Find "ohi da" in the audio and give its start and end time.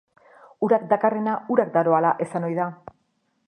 2.51-2.69